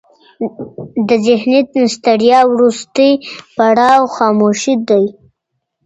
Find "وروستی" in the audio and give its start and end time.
2.53-3.11